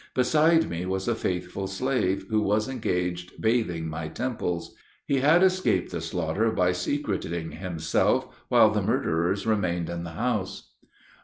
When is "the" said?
5.91-6.01, 8.71-8.81, 10.03-10.13